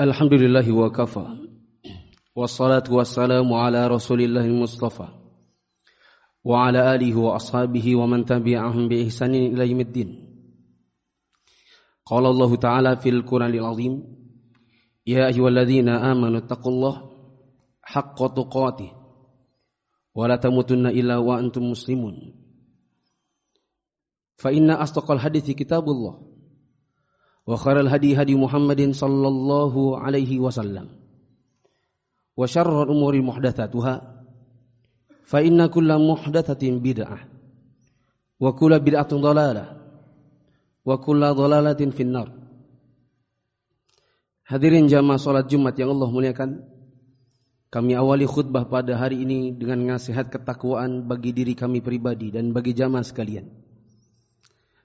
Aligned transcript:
الحمد 0.00 0.32
لله 0.32 0.72
وكفى 0.72 1.26
والصلاة 2.36 2.84
والسلام 2.90 3.52
على 3.52 3.86
رسول 3.88 4.20
الله 4.22 4.44
المصطفى 4.44 5.08
وعلى 6.44 6.94
آله 6.94 7.16
وأصحابه 7.18 7.96
ومن 7.96 8.24
تبعهم 8.24 8.88
بإحسان 8.88 9.34
إلى 9.34 9.70
يوم 9.70 9.80
الدين 9.80 10.10
قال 12.06 12.26
الله 12.26 12.56
تعالى 12.56 12.96
في 12.96 13.08
القرآن 13.08 13.54
العظيم 13.54 13.94
يا 15.06 15.26
أيها 15.26 15.48
الذين 15.48 15.88
آمنوا 15.88 16.38
اتقوا 16.38 16.72
الله 16.72 17.10
حق 17.82 18.18
تقاته 18.34 18.90
ولا 20.14 20.36
تموتن 20.36 20.86
إلا 20.86 21.16
وأنتم 21.16 21.62
مسلمون 21.70 22.34
فإن 24.36 24.70
أصدق 24.70 25.10
الحديث 25.10 25.50
كتاب 25.50 25.84
الله 25.88 26.31
وخير 27.48 27.80
الهدي 27.80 28.12
هدي 28.20 28.34
محمد 28.36 28.92
صلى 28.92 29.28
الله 29.28 29.74
عليه 29.98 30.32
وسلم 30.38 30.86
وشر 32.36 32.82
الأمور 32.82 33.14
محدثاتها 33.22 33.94
فإن 35.24 35.66
كل 35.66 35.90
محدثة 36.10 36.62
بدعة 36.62 37.18
وكل 38.40 38.72
بدعة 38.80 39.12
ضلالة 39.12 39.66
وكل 40.84 41.22
ضلالة 41.34 41.82
في 41.90 42.02
النار 42.02 42.28
Hadirin 44.48 44.88
jamaah 44.88 45.20
salat 45.20 45.44
Jumat 45.52 45.76
yang 45.76 45.92
Allah 45.92 46.08
muliakan 46.08 46.64
Kami 47.68 47.92
awali 47.92 48.24
khutbah 48.24 48.64
pada 48.64 48.96
hari 48.96 49.20
ini 49.20 49.52
dengan 49.52 49.92
nasihat 49.92 50.32
ketakwaan 50.32 51.04
bagi 51.04 51.36
diri 51.36 51.52
kami 51.52 51.84
pribadi 51.84 52.32
dan 52.32 52.56
bagi 52.56 52.72
jamaah 52.72 53.04
sekalian 53.04 53.44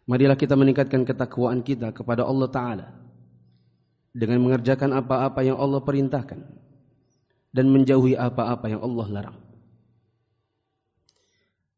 Marilah 0.09 0.41
kita 0.41 0.57
meningkatkan 0.57 1.05
ketakwaan 1.05 1.61
kita 1.61 1.93
kepada 1.93 2.25
Allah 2.25 2.49
Ta'ala 2.49 2.87
dengan 4.17 4.41
mengerjakan 4.41 4.97
apa-apa 4.97 5.45
yang 5.45 5.61
Allah 5.61 5.85
perintahkan 5.85 6.41
dan 7.53 7.67
menjauhi 7.69 8.17
apa-apa 8.17 8.67
yang 8.73 8.81
Allah 8.81 9.07
larang. 9.09 9.39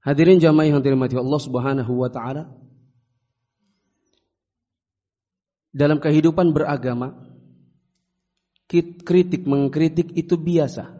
Hadirin 0.01 0.41
jamaah 0.41 0.73
yang 0.73 0.81
dirahmati 0.81 1.12
Allah 1.19 1.41
Subhanahu 1.41 1.92
wa 1.92 2.08
taala. 2.08 2.48
Dalam 5.70 6.03
kehidupan 6.03 6.51
beragama, 6.51 7.14
kritik 9.05 9.47
mengkritik 9.47 10.11
itu 10.19 10.34
biasa 10.34 10.91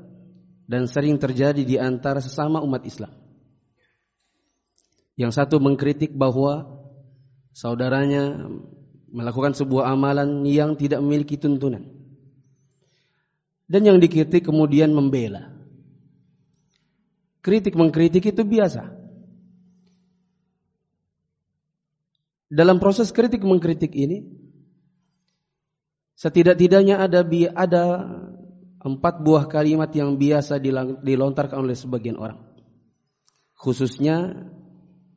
dan 0.71 0.87
sering 0.87 1.19
terjadi 1.19 1.65
di 1.65 1.75
antara 1.81 2.23
sesama 2.23 2.63
umat 2.63 2.87
Islam. 2.87 3.11
Yang 5.19 5.43
satu 5.43 5.59
mengkritik 5.59 6.15
bahwa 6.15 6.80
saudaranya 7.55 8.51
melakukan 9.11 9.53
sebuah 9.55 9.91
amalan 9.91 10.47
yang 10.47 10.79
tidak 10.79 11.03
memiliki 11.03 11.35
tuntunan. 11.35 11.87
Dan 13.71 13.87
yang 13.87 13.99
dikritik 14.03 14.47
kemudian 14.47 14.91
membela. 14.91 15.55
Kritik 17.41 17.79
mengkritik 17.79 18.35
itu 18.35 18.43
biasa. 18.43 18.91
Dalam 22.51 22.83
proses 22.83 23.15
kritik 23.15 23.47
mengkritik 23.47 23.95
ini, 23.95 24.27
setidak-tidaknya 26.19 26.99
ada 26.99 27.23
ada 27.55 27.85
empat 28.83 29.23
buah 29.23 29.47
kalimat 29.47 29.89
yang 29.95 30.19
biasa 30.19 30.59
dilontarkan 31.01 31.63
oleh 31.63 31.79
sebagian 31.79 32.19
orang. 32.19 32.43
Khususnya 33.55 34.51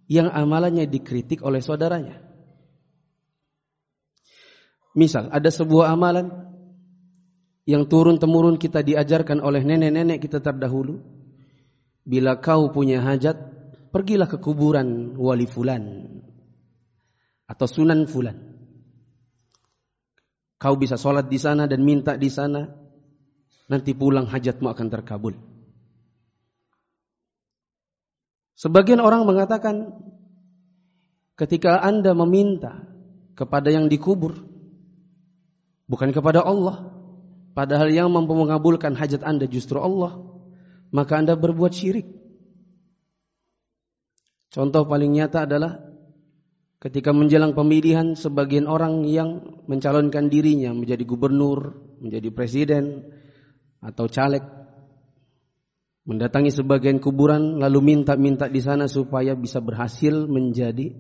yang 0.06 0.30
amalannya 0.30 0.86
dikritik 0.86 1.42
oleh 1.42 1.60
saudaranya. 1.60 2.23
Misal 4.94 5.30
ada 5.34 5.50
sebuah 5.50 5.90
amalan 5.90 6.30
yang 7.66 7.90
turun 7.90 8.22
temurun 8.22 8.62
kita 8.62 8.86
diajarkan 8.86 9.42
oleh 9.42 9.66
nenek-nenek 9.66 10.22
kita 10.22 10.38
terdahulu. 10.38 11.02
Bila 12.04 12.38
kau 12.38 12.70
punya 12.70 13.00
hajat, 13.02 13.36
pergilah 13.90 14.28
ke 14.28 14.38
kuburan 14.38 15.16
wali 15.16 15.48
fulan 15.50 16.06
atau 17.48 17.66
sunan 17.66 18.06
fulan. 18.06 18.38
Kau 20.60 20.76
bisa 20.80 20.96
sholat 20.96 21.28
di 21.28 21.40
sana 21.40 21.68
dan 21.68 21.84
minta 21.84 22.16
di 22.16 22.28
sana, 22.32 22.64
nanti 23.68 23.92
pulang 23.96 24.28
hajatmu 24.28 24.68
akan 24.68 24.88
terkabul. 24.92 25.36
Sebagian 28.54 29.02
orang 29.04 29.28
mengatakan 29.28 29.92
ketika 31.36 31.82
Anda 31.84 32.16
meminta 32.16 32.86
kepada 33.34 33.74
yang 33.74 33.90
dikubur 33.90 34.53
bukan 35.88 36.10
kepada 36.16 36.44
Allah, 36.44 36.92
padahal 37.58 37.90
yang 37.92 38.10
mampu 38.12 38.34
mengabulkan 38.36 38.96
hajat 38.96 39.22
Anda 39.24 39.46
justru 39.48 39.80
Allah, 39.80 40.20
maka 40.94 41.20
Anda 41.20 41.34
berbuat 41.36 41.74
syirik. 41.74 42.08
Contoh 44.54 44.86
paling 44.86 45.18
nyata 45.18 45.50
adalah 45.50 45.82
ketika 46.78 47.10
menjelang 47.10 47.58
pemilihan 47.58 48.14
sebagian 48.14 48.70
orang 48.70 49.02
yang 49.10 49.42
mencalonkan 49.66 50.30
dirinya 50.30 50.70
menjadi 50.78 51.02
gubernur, 51.08 51.74
menjadi 51.98 52.30
presiden 52.30 53.10
atau 53.82 54.06
caleg 54.06 54.46
mendatangi 56.04 56.52
sebagian 56.52 57.00
kuburan 57.00 57.58
lalu 57.64 57.80
minta-minta 57.96 58.52
di 58.52 58.60
sana 58.60 58.92
supaya 58.92 59.34
bisa 59.40 59.64
berhasil 59.64 60.28
menjadi 60.28 60.92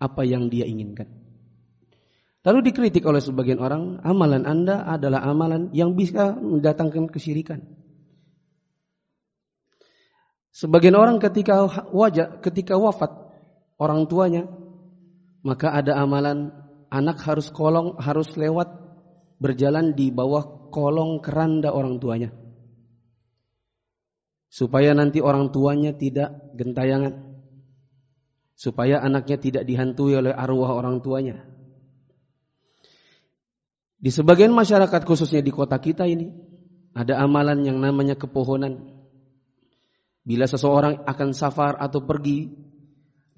apa 0.00 0.26
yang 0.26 0.48
dia 0.50 0.66
inginkan. 0.66 1.21
Lalu 2.42 2.58
dikritik 2.70 3.06
oleh 3.06 3.22
sebagian 3.22 3.62
orang, 3.62 4.02
amalan 4.02 4.42
Anda 4.42 4.82
adalah 4.82 5.22
amalan 5.22 5.70
yang 5.70 5.94
bisa 5.94 6.34
mendatangkan 6.34 7.06
kesyirikan. 7.06 7.62
Sebagian 10.52 10.98
orang 10.98 11.22
ketika 11.22 11.64
wajah 11.94 12.42
ketika 12.42 12.76
wafat 12.76 13.14
orang 13.78 14.04
tuanya, 14.10 14.44
maka 15.46 15.70
ada 15.70 15.96
amalan 16.02 16.50
anak 16.90 17.22
harus 17.24 17.48
kolong 17.48 17.96
harus 17.96 18.34
lewat 18.36 18.68
berjalan 19.40 19.94
di 19.94 20.12
bawah 20.12 20.68
kolong 20.68 21.22
keranda 21.24 21.72
orang 21.72 21.96
tuanya 22.02 22.34
supaya 24.52 24.92
nanti 24.92 25.24
orang 25.24 25.48
tuanya 25.48 25.96
tidak 25.96 26.28
gentayangan, 26.52 27.16
supaya 28.52 29.00
anaknya 29.00 29.40
tidak 29.40 29.64
dihantui 29.64 30.12
oleh 30.12 30.36
arwah 30.36 30.76
orang 30.76 31.00
tuanya. 31.00 31.48
Di 34.02 34.10
sebagian 34.10 34.50
masyarakat 34.50 35.06
khususnya 35.06 35.46
di 35.46 35.54
kota 35.54 35.78
kita 35.78 36.10
ini 36.10 36.26
ada 36.90 37.22
amalan 37.22 37.62
yang 37.62 37.78
namanya 37.78 38.18
kepohonan. 38.18 38.82
Bila 40.26 40.50
seseorang 40.50 41.06
akan 41.06 41.30
safar 41.30 41.78
atau 41.78 42.02
pergi 42.02 42.50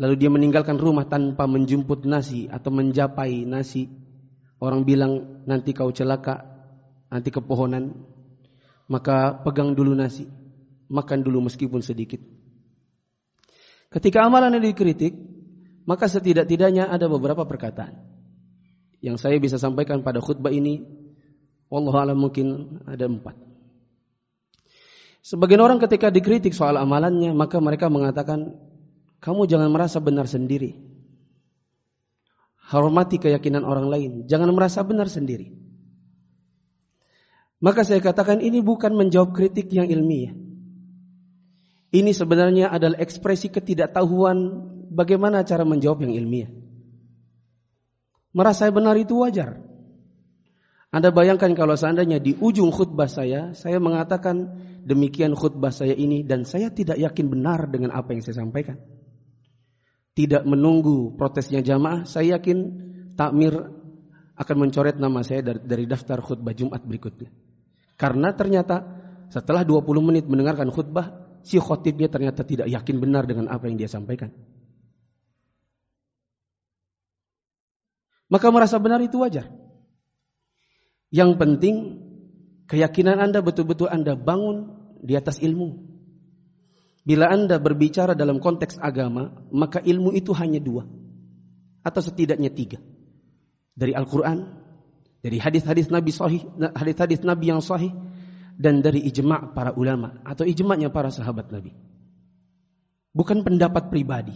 lalu 0.01 0.15
dia 0.17 0.33
meninggalkan 0.33 0.81
rumah 0.81 1.05
tanpa 1.05 1.45
menjemput 1.45 2.09
nasi 2.09 2.49
atau 2.49 2.73
menjapai 2.73 3.45
nasi, 3.45 3.93
orang 4.57 4.89
bilang 4.89 5.45
nanti 5.45 5.77
kau 5.77 5.93
celaka, 5.93 6.49
nanti 7.13 7.29
kepohonan, 7.29 7.93
maka 8.89 9.37
pegang 9.45 9.77
dulu 9.77 9.93
nasi 9.93 10.25
makan 10.89 11.21
dulu 11.21 11.45
meskipun 11.45 11.85
sedikit. 11.85 12.25
Ketika 13.93 14.25
amalan 14.25 14.57
ini 14.57 14.73
dikritik, 14.73 15.13
maka 15.85 16.09
setidak-tidaknya 16.09 16.89
ada 16.89 17.05
beberapa 17.05 17.45
perkataan 17.45 18.14
yang 19.05 19.21
saya 19.21 19.37
bisa 19.37 19.61
sampaikan 19.61 20.01
pada 20.01 20.25
khutbah 20.25 20.49
ini. 20.49 20.81
Allah 21.69 21.95
alam 22.09 22.17
mungkin 22.17 22.81
ada 22.89 23.05
empat. 23.05 23.37
Sebagian 25.21 25.61
orang 25.61 25.77
ketika 25.77 26.09
dikritik 26.09 26.57
soal 26.57 26.81
amalannya, 26.81 27.37
maka 27.37 27.61
mereka 27.61 27.93
mengatakan, 27.93 28.57
kamu 29.21 29.45
jangan 29.45 29.69
merasa 29.69 30.01
benar 30.01 30.25
sendiri. 30.25 30.81
Hormati 32.65 33.21
keyakinan 33.21 33.65
orang 33.65 33.93
lain, 33.93 34.13
jangan 34.25 34.49
merasa 34.57 34.81
benar 34.81 35.13
sendiri. 35.13 35.53
Maka 37.61 37.85
saya 37.85 38.01
katakan 38.01 38.41
ini 38.41 38.65
bukan 38.65 38.93
menjawab 38.97 39.37
kritik 39.37 39.69
yang 39.73 39.89
ilmiah. 39.89 40.33
Ini 41.93 42.11
sebenarnya 42.13 42.73
adalah 42.73 43.01
ekspresi 43.01 43.49
ketidaktahuan 43.53 44.37
bagaimana 44.93 45.45
cara 45.45 45.65
menjawab 45.65 46.05
yang 46.05 46.13
ilmiah. 46.17 46.64
Merasa 48.35 48.67
benar 48.75 48.99
itu 48.99 49.23
wajar. 49.23 49.63
Anda 50.95 51.11
bayangkan 51.11 51.55
kalau 51.59 51.75
seandainya 51.75 52.19
di 52.23 52.39
ujung 52.39 52.71
khutbah 52.71 53.11
saya, 53.11 53.51
saya 53.55 53.79
mengatakan 53.83 54.59
demikian 54.87 55.35
khutbah 55.35 55.75
saya 55.75 55.95
ini 55.95 56.23
dan 56.23 56.47
saya 56.47 56.71
tidak 56.71 56.99
yakin 56.99 57.31
benar 57.31 57.67
dengan 57.71 57.95
apa 57.95 58.15
yang 58.15 58.23
saya 58.23 58.43
sampaikan. 58.43 58.79
Tidak 60.15 60.47
menunggu 60.47 61.19
protesnya 61.19 61.67
jamaah, 61.67 62.07
saya 62.07 62.39
yakin 62.39 62.59
takmir 63.19 63.59
akan 64.35 64.57
mencoret 64.59 64.99
nama 64.99 65.23
saya 65.27 65.43
dari, 65.43 65.87
daftar 65.87 66.23
khutbah 66.23 66.55
Jumat 66.55 66.83
berikutnya. 66.87 67.31
Karena 67.99 68.31
ternyata 68.35 68.83
setelah 69.31 69.67
20 69.67 69.83
menit 70.03 70.27
mendengarkan 70.31 70.71
khutbah, 70.71 71.39
si 71.43 71.59
khotibnya 71.59 72.07
ternyata 72.07 72.47
tidak 72.47 72.71
yakin 72.71 73.03
benar 73.03 73.27
dengan 73.27 73.51
apa 73.51 73.67
yang 73.67 73.79
dia 73.79 73.91
sampaikan. 73.91 74.31
Maka 78.35 78.51
merasa 78.51 78.83
benar 78.83 78.99
itu 78.99 79.23
wajar. 79.23 79.47
Yang 81.15 81.39
penting 81.39 81.77
keyakinan 82.67 83.23
Anda 83.23 83.39
betul-betul 83.39 83.87
Anda 83.87 84.19
bangun 84.19 84.75
di 84.99 85.15
atas 85.15 85.39
ilmu. 85.39 85.79
Bila 87.07 87.31
Anda 87.31 87.63
berbicara 87.63 88.19
dalam 88.19 88.43
konteks 88.43 88.83
agama, 88.83 89.47
maka 89.55 89.79
ilmu 89.79 90.11
itu 90.19 90.35
hanya 90.35 90.59
dua. 90.59 90.83
Atau 91.87 92.03
setidaknya 92.03 92.51
tiga. 92.51 92.83
Dari 93.79 93.95
Al-Quran, 93.95 94.51
dari 95.23 95.39
hadis-hadis 95.39 95.87
Nabi 95.95 96.11
sahih, 96.11 96.43
hadis-hadis 96.75 97.23
Nabi 97.23 97.55
yang 97.55 97.63
sahih, 97.63 97.95
dan 98.59 98.83
dari 98.83 98.99
ijma' 99.07 99.55
para 99.55 99.79
ulama 99.79 100.19
atau 100.27 100.43
ijma'nya 100.43 100.91
para 100.91 101.15
sahabat 101.15 101.55
Nabi. 101.55 101.71
Bukan 103.15 103.47
pendapat 103.47 103.95
pribadi. 103.95 104.35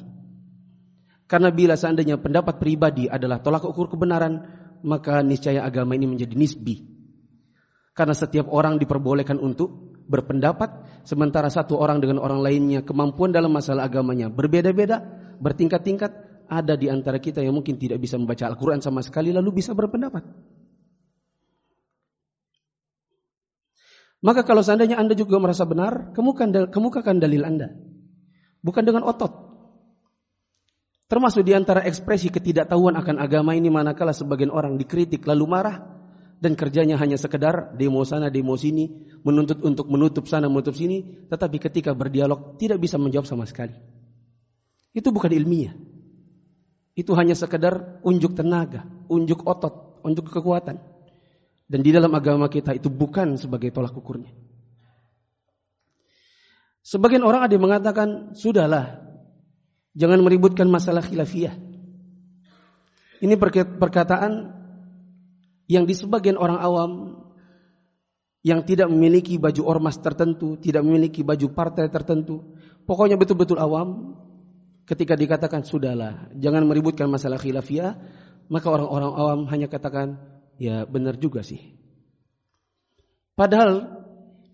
Karena 1.28 1.52
bila 1.52 1.76
seandainya 1.76 2.16
pendapat 2.16 2.56
pribadi 2.56 3.04
adalah 3.04 3.44
tolak 3.44 3.60
ukur 3.68 3.92
kebenaran, 3.92 4.48
maka 4.80 5.20
niscaya 5.20 5.60
agama 5.60 5.92
ini 5.92 6.08
menjadi 6.08 6.32
nisbi. 6.32 6.88
Karena 7.92 8.16
setiap 8.16 8.48
orang 8.48 8.80
diperbolehkan 8.80 9.36
untuk 9.36 9.92
berpendapat, 10.08 11.02
sementara 11.04 11.52
satu 11.52 11.76
orang 11.76 12.00
dengan 12.00 12.24
orang 12.24 12.40
lainnya 12.40 12.80
kemampuan 12.80 13.28
dalam 13.28 13.52
masalah 13.52 13.84
agamanya 13.84 14.32
berbeda-beda, 14.32 15.04
bertingkat-tingkat. 15.38 16.26
Ada 16.48 16.80
di 16.80 16.88
antara 16.88 17.20
kita 17.20 17.44
yang 17.44 17.52
mungkin 17.52 17.76
tidak 17.76 18.00
bisa 18.00 18.16
membaca 18.16 18.48
Al-Quran 18.48 18.80
sama 18.80 19.04
sekali 19.04 19.36
lalu 19.36 19.60
bisa 19.60 19.76
berpendapat. 19.76 20.24
Maka 24.24 24.42
kalau 24.48 24.64
seandainya 24.64 24.96
Anda 24.96 25.12
juga 25.12 25.36
merasa 25.36 25.68
benar, 25.68 26.16
kemukakan, 26.16 27.20
dalil 27.20 27.44
Anda. 27.44 27.76
Bukan 28.64 28.80
dengan 28.80 29.04
otot. 29.04 29.47
Termasuk 31.08 31.40
di 31.40 31.56
antara 31.56 31.80
ekspresi 31.88 32.28
ketidaktahuan 32.28 32.92
akan 32.92 33.16
agama 33.16 33.56
ini 33.56 33.72
manakala 33.72 34.12
sebagian 34.12 34.52
orang 34.52 34.76
dikritik 34.76 35.24
lalu 35.24 35.48
marah 35.48 35.80
dan 36.36 36.52
kerjanya 36.52 37.00
hanya 37.00 37.16
sekedar 37.16 37.72
demo 37.80 38.04
sana 38.04 38.28
demo 38.28 38.60
sini, 38.60 39.08
menuntut 39.24 39.64
untuk 39.64 39.88
menutup 39.88 40.28
sana 40.28 40.52
menutup 40.52 40.76
sini, 40.76 41.26
tetapi 41.32 41.56
ketika 41.64 41.96
berdialog 41.96 42.60
tidak 42.60 42.84
bisa 42.84 43.00
menjawab 43.00 43.24
sama 43.24 43.48
sekali. 43.48 43.72
Itu 44.92 45.08
bukan 45.08 45.32
ilmiah. 45.32 45.72
Itu 46.92 47.16
hanya 47.16 47.32
sekedar 47.32 48.04
unjuk 48.04 48.36
tenaga, 48.36 48.84
unjuk 49.08 49.48
otot, 49.48 50.04
unjuk 50.04 50.28
kekuatan. 50.28 50.76
Dan 51.68 51.80
di 51.80 51.88
dalam 51.88 52.12
agama 52.12 52.52
kita 52.52 52.76
itu 52.76 52.92
bukan 52.92 53.40
sebagai 53.40 53.72
tolak 53.72 53.96
ukurnya. 53.96 54.28
Sebagian 56.84 57.24
orang 57.24 57.48
ada 57.48 57.52
yang 57.56 57.64
mengatakan, 57.64 58.08
sudahlah 58.36 59.07
Jangan 59.98 60.22
meributkan 60.22 60.70
masalah 60.70 61.02
khilafiyah. 61.02 61.58
Ini 63.18 63.34
perkataan 63.82 64.54
yang 65.66 65.82
di 65.82 65.94
sebagian 65.98 66.38
orang 66.38 66.62
awam 66.62 66.90
yang 68.46 68.62
tidak 68.62 68.86
memiliki 68.88 69.42
baju 69.42 69.66
ormas 69.66 69.98
tertentu, 69.98 70.54
tidak 70.62 70.86
memiliki 70.86 71.26
baju 71.26 71.50
partai 71.50 71.90
tertentu, 71.90 72.54
pokoknya 72.86 73.18
betul-betul 73.18 73.58
awam 73.58 74.14
ketika 74.86 75.18
dikatakan 75.18 75.66
sudahlah, 75.66 76.30
jangan 76.38 76.64
meributkan 76.64 77.10
masalah 77.10 77.36
khilafiyah, 77.36 77.98
maka 78.48 78.66
orang-orang 78.70 79.12
awam 79.12 79.40
hanya 79.50 79.66
katakan 79.68 80.16
ya 80.56 80.88
benar 80.88 81.20
juga 81.20 81.44
sih. 81.44 81.60
Padahal 83.36 84.00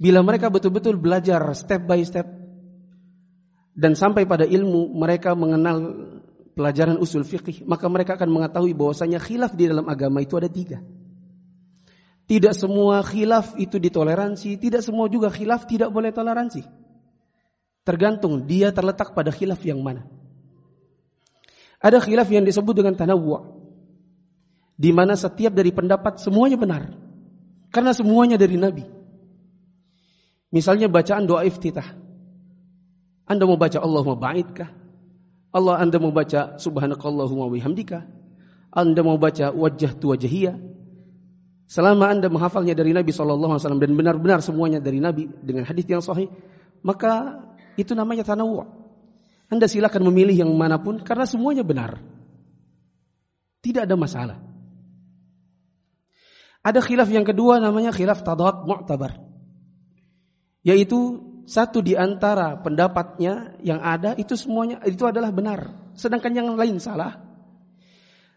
bila 0.01 0.25
mereka 0.27 0.51
betul-betul 0.51 0.99
belajar 0.99 1.39
step 1.55 1.87
by 1.87 2.03
step 2.03 2.27
dan 3.75 3.99
sampai 3.99 4.23
pada 4.23 4.47
ilmu 4.47 4.95
mereka 4.95 5.35
mengenal 5.35 5.79
pelajaran 6.55 6.97
usul 7.03 7.27
fikih, 7.27 7.67
maka 7.67 7.91
mereka 7.91 8.15
akan 8.15 8.31
mengetahui 8.31 8.73
bahwasanya 8.73 9.19
khilaf 9.19 9.59
di 9.59 9.67
dalam 9.67 9.85
agama 9.91 10.23
itu 10.23 10.39
ada 10.39 10.47
tiga. 10.47 10.79
Tidak 12.25 12.55
semua 12.57 13.05
khilaf 13.05 13.59
itu 13.61 13.77
ditoleransi, 13.77 14.57
tidak 14.57 14.81
semua 14.81 15.11
juga 15.11 15.29
khilaf 15.29 15.67
tidak 15.69 15.93
boleh 15.93 16.15
toleransi. 16.15 16.65
Tergantung 17.85 18.49
dia 18.49 18.73
terletak 18.73 19.13
pada 19.13 19.29
khilaf 19.29 19.61
yang 19.61 19.83
mana. 19.85 20.09
Ada 21.85 22.01
khilaf 22.01 22.33
yang 22.33 22.49
disebut 22.49 22.73
dengan 22.73 22.97
tanawwu. 22.97 23.61
Di 24.75 24.89
mana 24.89 25.21
setiap 25.21 25.53
dari 25.53 25.69
pendapat 25.69 26.17
semuanya 26.17 26.57
benar. 26.57 26.97
Karena 27.69 27.93
semuanya 27.93 28.41
dari 28.41 28.57
Nabi. 28.57 28.89
Misalnya 30.49 30.89
bacaan 30.89 31.29
doa 31.29 31.45
iftitah. 31.45 32.04
Anda 33.25 33.49
mau 33.49 33.57
baca 33.57 33.81
Allahumma 33.81 34.21
ba'idkah? 34.21 34.69
Allah 35.55 35.75
Anda 35.81 35.97
mau 36.03 36.13
baca 36.13 36.61
subhanakallahumma 36.61 37.49
bihamdika? 37.55 38.05
Anda 38.75 39.01
mau 39.01 39.17
baca 39.17 39.55
wajah 39.55 39.93
tu 39.97 40.13
wajahiyah? 40.13 40.59
Selama 41.65 42.13
Anda 42.13 42.29
menghafalnya 42.29 42.77
dari 42.77 42.93
Nabi 42.93 43.09
SAW 43.15 43.57
dan 43.57 43.97
benar-benar 43.97 44.45
semuanya 44.45 44.83
dari 44.85 45.01
Nabi 45.01 45.31
dengan 45.41 45.65
hadis 45.65 45.89
yang 45.89 46.05
sahih, 46.05 46.29
maka 46.85 47.41
itu 47.81 47.97
namanya 47.97 48.27
tanawu. 48.27 48.67
Anda 49.49 49.71
silakan 49.71 50.11
memilih 50.13 50.45
yang 50.45 50.51
mana 50.53 50.77
pun 50.83 51.01
karena 51.01 51.25
semuanya 51.25 51.65
benar. 51.65 52.03
Tidak 53.65 53.89
ada 53.89 53.97
masalah. 53.97 54.39
Ada 56.65 56.81
khilaf 56.81 57.09
yang 57.09 57.25
kedua 57.25 57.61
namanya 57.61 57.93
khilaf 57.93 58.25
tadad 58.25 58.65
mu'tabar. 58.69 59.21
Yaitu 60.65 61.21
satu 61.45 61.85
di 61.85 61.93
antara 61.93 62.57
pendapatnya 62.57 63.61
yang 63.61 63.85
ada 63.85 64.17
itu 64.17 64.33
semuanya 64.33 64.81
itu 64.89 65.05
adalah 65.05 65.29
benar, 65.29 65.93
sedangkan 65.93 66.33
yang 66.33 66.49
lain 66.57 66.81
salah. 66.81 67.21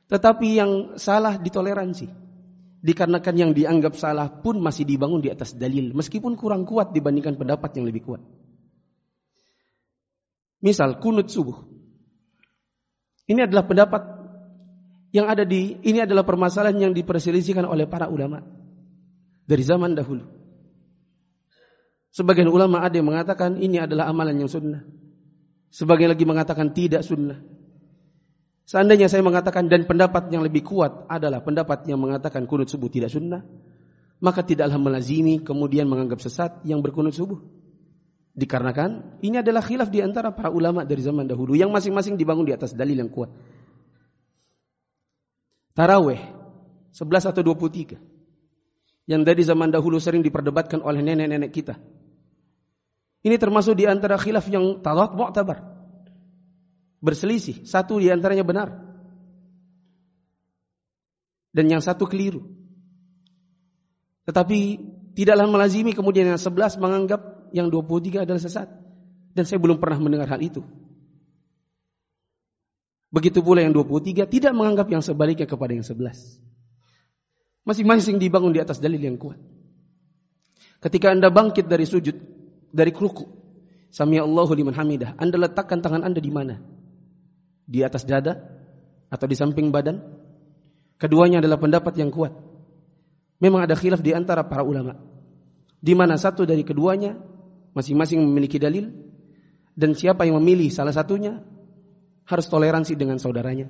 Tetapi 0.08 0.48
yang 0.56 0.72
salah 1.00 1.36
ditoleransi. 1.40 2.28
Dikarenakan 2.78 3.36
yang 3.36 3.52
dianggap 3.58 3.98
salah 3.98 4.30
pun 4.30 4.62
masih 4.62 4.86
dibangun 4.86 5.20
di 5.20 5.34
atas 5.34 5.58
dalil, 5.58 5.92
meskipun 5.98 6.38
kurang 6.38 6.64
kuat 6.64 6.94
dibandingkan 6.94 7.36
pendapat 7.36 7.74
yang 7.76 7.90
lebih 7.90 8.06
kuat. 8.06 8.22
Misal 10.62 11.02
kunut 11.02 11.28
subuh. 11.28 11.58
Ini 13.28 13.50
adalah 13.50 13.68
pendapat 13.68 14.04
yang 15.12 15.28
ada 15.28 15.44
di 15.48 15.80
ini 15.84 16.04
adalah 16.04 16.24
permasalahan 16.24 16.92
yang 16.92 16.94
diperselisihkan 16.94 17.66
oleh 17.66 17.90
para 17.90 18.08
ulama 18.08 18.46
dari 19.44 19.64
zaman 19.66 19.98
dahulu. 19.98 20.37
Sebagian 22.18 22.50
ulama 22.50 22.82
ada 22.82 22.98
yang 22.98 23.14
mengatakan 23.14 23.62
ini 23.62 23.78
adalah 23.78 24.10
amalan 24.10 24.42
yang 24.42 24.50
sunnah. 24.50 24.82
Sebagian 25.70 26.10
lagi 26.10 26.26
mengatakan 26.26 26.74
tidak 26.74 27.06
sunnah. 27.06 27.38
Seandainya 28.66 29.06
saya 29.06 29.22
mengatakan 29.22 29.70
dan 29.70 29.86
pendapat 29.86 30.34
yang 30.34 30.42
lebih 30.42 30.66
kuat 30.66 31.06
adalah 31.06 31.46
pendapat 31.46 31.86
yang 31.86 32.02
mengatakan 32.02 32.50
kunut 32.50 32.74
subuh 32.74 32.90
tidak 32.90 33.14
sunnah, 33.14 33.46
maka 34.18 34.42
tidaklah 34.42 34.82
melazimi 34.82 35.46
kemudian 35.46 35.86
menganggap 35.86 36.18
sesat 36.18 36.66
yang 36.66 36.82
berkunut 36.82 37.14
subuh. 37.14 37.38
Dikarenakan 38.34 39.22
ini 39.22 39.38
adalah 39.38 39.62
khilaf 39.62 39.94
di 39.94 40.02
antara 40.02 40.34
para 40.34 40.50
ulama 40.50 40.90
dari 40.90 41.06
zaman 41.06 41.30
dahulu 41.30 41.54
yang 41.54 41.70
masing-masing 41.70 42.18
dibangun 42.18 42.50
di 42.50 42.58
atas 42.58 42.74
dalil 42.74 42.98
yang 42.98 43.14
kuat. 43.14 43.30
Taraweh 45.78 46.18
11 46.98 47.30
atau 47.30 47.46
23 47.46 49.06
yang 49.06 49.22
dari 49.22 49.46
zaman 49.46 49.70
dahulu 49.70 50.02
sering 50.02 50.26
diperdebatkan 50.26 50.82
oleh 50.82 51.06
nenek-nenek 51.06 51.54
kita. 51.54 51.78
Ini 53.26 53.36
termasuk 53.42 53.74
di 53.74 53.90
antara 53.90 54.20
khilaf 54.20 54.46
yang 54.52 54.82
talat 54.86 55.14
mu'tabar. 55.18 55.64
Berselisih, 57.02 57.66
satu 57.66 57.98
di 57.98 58.10
antaranya 58.10 58.46
benar. 58.46 58.74
Dan 61.54 61.70
yang 61.70 61.82
satu 61.82 62.06
keliru. 62.06 62.46
Tetapi 64.30 64.60
tidaklah 65.18 65.48
melazimi 65.50 65.96
kemudian 65.96 66.30
yang 66.30 66.42
sebelas 66.42 66.78
menganggap 66.78 67.50
yang 67.56 67.72
23 67.72 68.28
adalah 68.28 68.42
sesat. 68.42 68.70
Dan 69.34 69.46
saya 69.46 69.62
belum 69.62 69.78
pernah 69.82 69.98
mendengar 70.02 70.30
hal 70.30 70.42
itu. 70.42 70.62
Begitu 73.08 73.40
pula 73.40 73.64
yang 73.64 73.72
23 73.72 74.28
tidak 74.28 74.54
menganggap 74.54 74.88
yang 74.92 75.02
sebaliknya 75.02 75.48
kepada 75.48 75.72
yang 75.74 75.86
sebelas. 75.86 76.38
Masing-masing 77.64 78.20
dibangun 78.20 78.52
di 78.52 78.60
atas 78.60 78.80
dalil 78.80 79.00
yang 79.00 79.16
kuat. 79.16 79.40
Ketika 80.84 81.12
Anda 81.12 81.32
bangkit 81.32 81.66
dari 81.66 81.88
sujud, 81.88 82.37
dari 82.78 82.94
kruku. 82.94 83.26
Sami 83.90 84.22
Allahu 84.22 84.54
liman 84.54 84.78
hamidah. 84.78 85.18
Anda 85.18 85.42
letakkan 85.42 85.82
tangan 85.82 86.06
Anda 86.06 86.22
di 86.22 86.30
mana? 86.30 86.62
Di 87.66 87.82
atas 87.82 88.06
dada 88.06 88.38
atau 89.10 89.26
di 89.26 89.34
samping 89.34 89.74
badan? 89.74 89.98
Keduanya 91.02 91.42
adalah 91.42 91.58
pendapat 91.58 91.98
yang 91.98 92.14
kuat. 92.14 92.38
Memang 93.42 93.66
ada 93.66 93.74
khilaf 93.74 94.06
di 94.06 94.14
antara 94.14 94.46
para 94.46 94.62
ulama. 94.62 94.94
Di 95.82 95.98
mana 95.98 96.18
satu 96.18 96.46
dari 96.46 96.62
keduanya 96.62 97.18
masing-masing 97.74 98.22
memiliki 98.22 98.62
dalil 98.62 98.90
dan 99.78 99.94
siapa 99.94 100.26
yang 100.26 100.42
memilih 100.42 100.70
salah 100.74 100.94
satunya 100.94 101.42
harus 102.26 102.46
toleransi 102.50 102.98
dengan 102.98 103.22
saudaranya. 103.22 103.70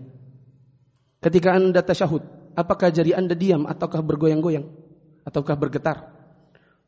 Ketika 1.19 1.51
Anda 1.51 1.83
tasyahud, 1.83 2.55
apakah 2.55 2.95
jari 2.95 3.11
Anda 3.11 3.35
diam 3.35 3.67
ataukah 3.67 3.99
bergoyang-goyang 3.99 4.71
ataukah 5.27 5.59
bergetar? 5.59 6.15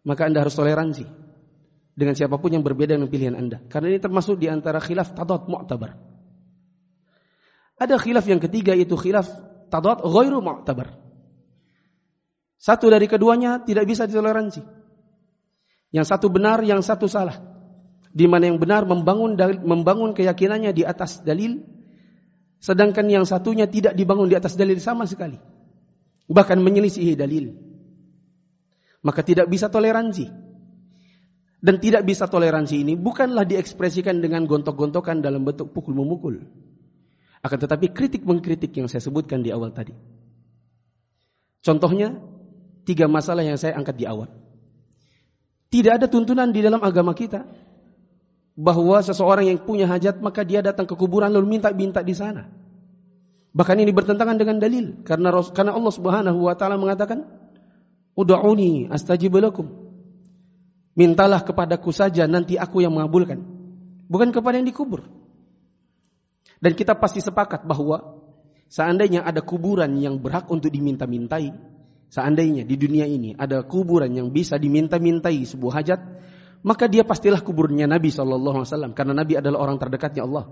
Maka 0.07 0.31
Anda 0.31 0.39
harus 0.47 0.55
toleransi 0.55 1.28
dengan 1.99 2.15
siapa 2.15 2.39
pun 2.39 2.55
yang 2.55 2.63
berbeda 2.63 2.95
dengan 2.95 3.11
pilihan 3.11 3.35
Anda. 3.35 3.59
Karena 3.67 3.91
ini 3.91 3.99
termasuk 3.99 4.39
di 4.39 4.47
antara 4.47 4.79
khilaf 4.79 5.11
tadad 5.11 5.43
mu'tabar. 5.51 5.99
Ada 7.75 7.99
khilaf 7.99 8.23
yang 8.23 8.39
ketiga 8.39 8.71
itu 8.71 8.95
khilaf 8.95 9.27
tadad 9.67 9.99
ghairu 10.07 10.39
mu'tabar. 10.39 10.95
Satu 12.55 12.87
dari 12.87 13.03
keduanya 13.11 13.59
tidak 13.67 13.83
bisa 13.83 14.07
ditoleransi. 14.07 14.63
Yang 15.91 16.05
satu 16.07 16.31
benar, 16.31 16.63
yang 16.63 16.79
satu 16.79 17.11
salah. 17.11 17.35
Di 18.15 18.25
mana 18.31 18.47
yang 18.47 18.63
benar 18.63 18.87
membangun 18.87 19.35
membangun 19.63 20.15
keyakinannya 20.15 20.71
di 20.71 20.87
atas 20.87 21.19
dalil, 21.19 21.59
sedangkan 22.63 23.11
yang 23.11 23.27
satunya 23.27 23.67
tidak 23.67 23.91
dibangun 23.95 24.31
di 24.31 24.39
atas 24.39 24.55
dalil 24.55 24.79
sama 24.79 25.03
sekali. 25.03 25.35
Bahkan 26.31 26.57
menyelisihi 26.63 27.19
dalil. 27.19 27.51
Maka 29.03 29.23
tidak 29.23 29.47
bisa 29.51 29.71
toleransi. 29.71 30.48
Dan 31.59 31.75
tidak 31.83 32.07
bisa 32.07 32.23
toleransi 32.31 32.87
ini 32.87 32.95
bukanlah 32.95 33.43
diekspresikan 33.43 34.23
dengan 34.23 34.47
gontok-gontokan 34.47 35.19
dalam 35.19 35.43
bentuk 35.43 35.75
pukul 35.75 35.91
memukul. 35.91 36.39
Akan 37.43 37.59
tetapi 37.59 37.91
kritik 37.91 38.23
mengkritik 38.23 38.71
yang 38.79 38.87
saya 38.87 39.03
sebutkan 39.03 39.43
di 39.43 39.51
awal 39.51 39.71
tadi. 39.75 39.91
Contohnya, 41.59 42.15
tiga 42.87 43.11
masalah 43.11 43.43
yang 43.43 43.59
saya 43.59 43.75
angkat 43.75 43.95
di 43.99 44.07
awal. 44.07 44.31
Tidak 45.69 45.99
ada 45.99 46.07
tuntunan 46.07 46.49
di 46.49 46.63
dalam 46.63 46.79
agama 46.79 47.11
kita 47.11 47.43
bahwa 48.59 48.99
seseorang 48.99 49.47
yang 49.47 49.59
punya 49.63 49.87
hajat 49.87 50.19
maka 50.19 50.43
dia 50.43 50.59
datang 50.59 50.83
ke 50.83 50.95
kuburan 50.99 51.31
lalu 51.31 51.59
minta-minta 51.59 52.03
di 52.03 52.11
sana. 52.11 52.51
Bahkan 53.55 53.77
ini 53.79 53.91
bertentangan 53.95 54.35
dengan 54.35 54.59
dalil 54.59 54.99
karena 55.07 55.31
Allah 55.71 55.93
Subhanahu 55.95 56.39
wa 56.43 56.55
taala 56.59 56.75
mengatakan, 56.75 57.23
"Ud'uni 58.19 58.91
astajib 58.91 59.31
lakum." 59.39 59.78
Mintalah 60.97 61.45
kepadaku 61.45 61.93
saja 61.93 62.25
nanti 62.25 62.57
aku 62.57 62.81
yang 62.81 62.95
mengabulkan. 62.95 63.39
Bukan 64.09 64.33
kepada 64.33 64.57
yang 64.57 64.65
dikubur. 64.65 65.05
Dan 66.59 66.75
kita 66.75 66.97
pasti 66.97 67.23
sepakat 67.23 67.63
bahwa 67.63 68.19
seandainya 68.67 69.23
ada 69.23 69.39
kuburan 69.39 69.95
yang 70.01 70.19
berhak 70.19 70.49
untuk 70.51 70.67
diminta-mintai, 70.67 71.55
seandainya 72.11 72.67
di 72.67 72.75
dunia 72.75 73.07
ini 73.07 73.31
ada 73.37 73.63
kuburan 73.63 74.11
yang 74.11 74.27
bisa 74.33 74.59
diminta-mintai 74.59 75.39
sebuah 75.47 75.73
hajat, 75.79 75.99
maka 76.67 76.91
dia 76.91 77.07
pastilah 77.07 77.39
kuburnya 77.39 77.87
Nabi 77.87 78.11
Wasallam 78.11 78.91
karena 78.91 79.15
Nabi 79.15 79.39
adalah 79.39 79.63
orang 79.63 79.79
terdekatnya 79.79 80.27
Allah. 80.27 80.51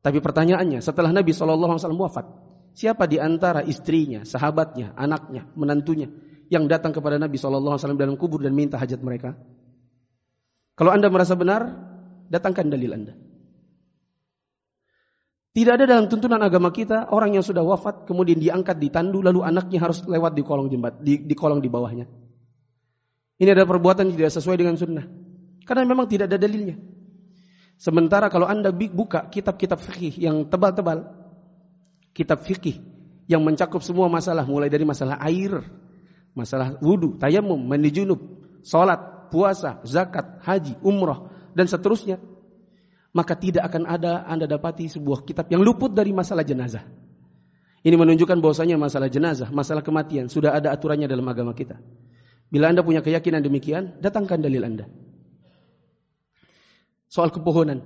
Tapi 0.00 0.18
pertanyaannya, 0.24 0.80
setelah 0.80 1.12
Nabi 1.12 1.36
Wasallam 1.36 2.00
wafat, 2.00 2.24
siapa 2.72 3.04
di 3.04 3.20
antara 3.20 3.60
istrinya, 3.66 4.24
sahabatnya, 4.24 4.96
anaknya, 4.96 5.44
menantunya 5.52 6.08
yang 6.48 6.68
datang 6.68 6.92
kepada 6.92 7.20
Nabi 7.20 7.36
Shallallahu 7.36 7.76
Alaihi 7.76 7.84
Wasallam 7.84 8.00
dalam 8.00 8.16
kubur 8.16 8.40
dan 8.40 8.56
minta 8.56 8.80
hajat 8.80 9.00
mereka? 9.00 9.36
Kalau 10.74 10.90
anda 10.92 11.08
merasa 11.12 11.36
benar, 11.36 11.68
datangkan 12.28 12.68
dalil 12.72 12.92
anda. 12.92 13.14
Tidak 15.58 15.74
ada 15.74 15.84
dalam 15.90 16.06
tuntunan 16.06 16.38
agama 16.38 16.70
kita 16.70 17.10
orang 17.10 17.34
yang 17.34 17.42
sudah 17.42 17.66
wafat 17.66 18.06
kemudian 18.06 18.38
diangkat 18.38 18.78
di 18.78 18.94
tandu 18.94 19.24
lalu 19.24 19.42
anaknya 19.42 19.82
harus 19.82 20.06
lewat 20.06 20.38
di 20.38 20.46
kolong 20.46 20.70
jembat 20.70 21.02
di, 21.02 21.18
di 21.18 21.34
kolong 21.34 21.58
di 21.58 21.66
bawahnya. 21.66 22.06
Ini 23.42 23.54
adalah 23.54 23.66
perbuatan 23.66 24.12
yang 24.12 24.16
tidak 24.22 24.32
sesuai 24.38 24.54
dengan 24.54 24.78
sunnah. 24.78 25.06
Karena 25.66 25.82
memang 25.82 26.06
tidak 26.06 26.30
ada 26.30 26.38
dalilnya. 26.38 26.78
Sementara 27.78 28.26
kalau 28.26 28.50
anda 28.50 28.74
buka 28.74 29.30
kitab-kitab 29.30 29.78
fikih 29.78 30.18
yang 30.18 30.46
tebal-tebal, 30.50 31.06
kitab 32.10 32.42
fikih 32.42 32.82
yang 33.30 33.42
mencakup 33.42 33.78
semua 33.82 34.10
masalah 34.10 34.42
mulai 34.42 34.66
dari 34.66 34.82
masalah 34.82 35.18
air, 35.22 35.62
masalah 36.38 36.78
wudhu, 36.78 37.18
tayamum, 37.18 37.58
mandi 37.58 37.90
junub, 37.90 38.22
salat, 38.62 39.28
puasa, 39.34 39.82
zakat, 39.82 40.38
haji, 40.46 40.78
umrah 40.86 41.26
dan 41.58 41.66
seterusnya 41.66 42.22
maka 43.18 43.34
tidak 43.34 43.66
akan 43.66 43.88
ada 43.88 44.22
Anda 44.30 44.46
dapati 44.46 44.86
sebuah 44.86 45.26
kitab 45.26 45.50
yang 45.50 45.64
luput 45.64 45.90
dari 45.90 46.14
masalah 46.14 46.46
jenazah. 46.46 46.86
Ini 47.82 47.94
menunjukkan 47.94 48.38
bahwasanya 48.42 48.78
masalah 48.78 49.10
jenazah, 49.10 49.50
masalah 49.50 49.82
kematian 49.82 50.30
sudah 50.30 50.54
ada 50.54 50.74
aturannya 50.74 51.10
dalam 51.10 51.24
agama 51.26 51.54
kita. 51.54 51.78
Bila 52.48 52.70
Anda 52.70 52.86
punya 52.86 53.02
keyakinan 53.02 53.42
demikian, 53.42 53.98
datangkan 54.02 54.38
dalil 54.38 54.62
Anda. 54.62 54.86
Soal 57.08 57.32
kepohonan. 57.32 57.80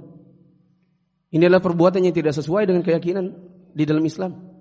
Ini 1.32 1.48
adalah 1.48 1.64
perbuatan 1.64 2.04
yang 2.04 2.12
tidak 2.12 2.36
sesuai 2.36 2.68
dengan 2.68 2.82
keyakinan 2.84 3.24
di 3.72 3.84
dalam 3.88 4.04
Islam. 4.04 4.52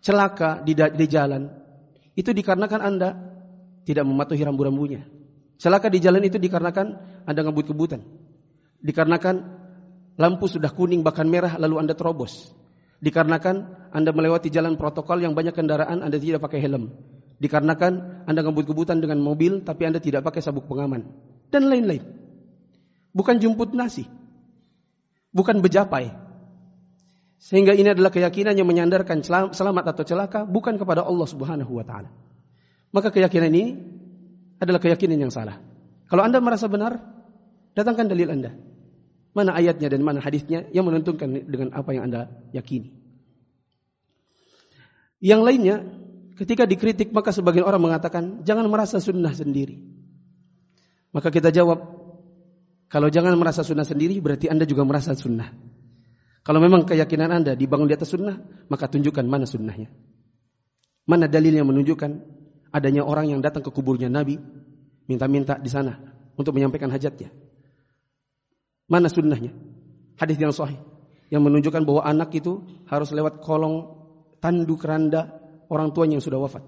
Celaka 0.00 0.64
di, 0.64 0.72
di 0.72 1.06
jalan 1.06 1.61
itu 2.12 2.30
dikarenakan 2.32 2.80
Anda 2.80 3.10
tidak 3.88 4.04
mematuhi 4.04 4.42
rambu-rambunya. 4.44 5.04
Celaka 5.56 5.88
di 5.88 6.02
jalan 6.02 6.22
itu 6.26 6.36
dikarenakan 6.36 6.86
Anda 7.24 7.40
ngebut-kebutan. 7.46 8.00
Dikarenakan 8.82 9.34
lampu 10.18 10.50
sudah 10.50 10.74
kuning 10.74 11.06
bahkan 11.06 11.26
merah 11.30 11.54
lalu 11.56 11.78
Anda 11.80 11.94
terobos. 11.94 12.50
Dikarenakan 13.02 13.90
Anda 13.94 14.10
melewati 14.14 14.50
jalan 14.50 14.78
protokol 14.78 15.22
yang 15.22 15.34
banyak 15.34 15.54
kendaraan 15.54 16.02
Anda 16.02 16.18
tidak 16.18 16.42
pakai 16.42 16.62
helm. 16.62 16.90
Dikarenakan 17.42 18.26
Anda 18.26 18.40
ngebut-kebutan 18.46 19.02
dengan 19.02 19.18
mobil 19.18 19.66
tapi 19.66 19.86
Anda 19.86 19.98
tidak 19.98 20.22
pakai 20.26 20.42
sabuk 20.42 20.66
pengaman. 20.70 21.06
Dan 21.50 21.66
lain-lain. 21.70 22.02
Bukan 23.12 23.38
jemput 23.42 23.74
nasi. 23.74 24.06
Bukan 25.32 25.60
bejapai. 25.60 26.12
Sehingga 27.42 27.74
ini 27.74 27.90
adalah 27.90 28.14
keyakinan 28.14 28.54
yang 28.54 28.70
menyandarkan 28.70 29.18
selamat 29.26 29.84
atau 29.90 30.06
celaka 30.06 30.46
bukan 30.46 30.78
kepada 30.78 31.02
Allah 31.02 31.26
Subhanahu 31.26 31.74
wa 31.74 31.82
taala. 31.82 32.06
Maka 32.94 33.10
keyakinan 33.10 33.50
ini 33.50 33.74
adalah 34.62 34.78
keyakinan 34.78 35.18
yang 35.18 35.34
salah. 35.34 35.58
Kalau 36.06 36.22
Anda 36.22 36.38
merasa 36.38 36.70
benar, 36.70 37.02
datangkan 37.74 38.06
dalil 38.14 38.30
Anda. 38.30 38.54
Mana 39.34 39.58
ayatnya 39.58 39.90
dan 39.90 40.06
mana 40.06 40.22
hadisnya 40.22 40.70
yang 40.70 40.86
menentukan 40.86 41.26
dengan 41.50 41.74
apa 41.74 41.90
yang 41.90 42.06
Anda 42.06 42.30
yakini. 42.54 42.94
Yang 45.18 45.40
lainnya, 45.42 45.76
ketika 46.38 46.62
dikritik 46.62 47.10
maka 47.10 47.34
sebagian 47.34 47.66
orang 47.66 47.82
mengatakan, 47.82 48.46
jangan 48.46 48.70
merasa 48.70 49.02
sunnah 49.02 49.34
sendiri. 49.34 49.82
Maka 51.10 51.34
kita 51.34 51.50
jawab, 51.50 51.90
kalau 52.86 53.10
jangan 53.10 53.34
merasa 53.34 53.66
sunnah 53.66 53.88
sendiri 53.88 54.14
berarti 54.22 54.46
Anda 54.46 54.62
juga 54.62 54.86
merasa 54.86 55.10
sunnah. 55.18 55.71
Kalau 56.42 56.58
memang 56.58 56.82
keyakinan 56.82 57.30
Anda 57.30 57.52
dibangun 57.54 57.86
di 57.86 57.94
atas 57.94 58.10
sunnah, 58.10 58.34
maka 58.66 58.90
tunjukkan 58.90 59.22
mana 59.22 59.46
sunnahnya. 59.46 59.90
Mana 61.06 61.30
dalil 61.30 61.54
yang 61.54 61.70
menunjukkan 61.70 62.10
adanya 62.74 63.06
orang 63.06 63.30
yang 63.30 63.38
datang 63.38 63.62
ke 63.62 63.70
kuburnya 63.70 64.10
Nabi, 64.10 64.38
minta-minta 65.06 65.54
di 65.58 65.70
sana 65.70 65.98
untuk 66.34 66.54
menyampaikan 66.58 66.90
hajatnya. 66.90 67.30
Mana 68.90 69.06
sunnahnya? 69.06 69.54
Hadis 70.18 70.38
yang 70.38 70.50
sahih 70.50 70.78
yang 71.32 71.40
menunjukkan 71.46 71.88
bahwa 71.88 72.02
anak 72.04 72.34
itu 72.36 72.60
harus 72.90 73.08
lewat 73.14 73.40
kolong 73.40 73.88
tanduk 74.42 74.84
keranda 74.84 75.32
orang 75.72 75.94
tuanya 75.96 76.20
yang 76.20 76.24
sudah 76.24 76.36
wafat. 76.42 76.60